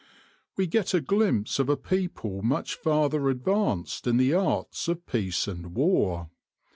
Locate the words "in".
4.07-4.17